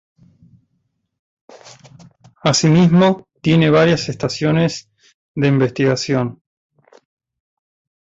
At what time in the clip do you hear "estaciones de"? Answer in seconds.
4.09-5.47